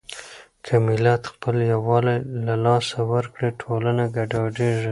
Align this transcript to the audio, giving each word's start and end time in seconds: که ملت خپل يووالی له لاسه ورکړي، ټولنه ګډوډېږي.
که 0.65 0.73
ملت 0.87 1.21
خپل 1.31 1.55
يووالی 1.73 2.17
له 2.45 2.55
لاسه 2.65 2.97
ورکړي، 3.11 3.49
ټولنه 3.61 4.03
ګډوډېږي. 4.15 4.89